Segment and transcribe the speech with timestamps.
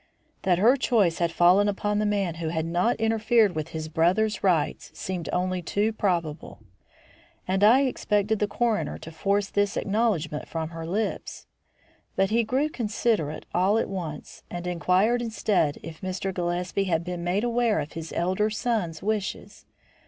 [0.41, 4.43] That her choice had fallen upon the man who had not interfered with his brother's
[4.43, 6.63] rights seemed only too probable,
[7.47, 11.45] and I expected the coroner to force this acknowledgment from her lips,
[12.15, 16.33] but he grew considerate all at once and inquired instead if Mr.
[16.33, 19.67] Gillespie had been made aware of his elder son's wishes.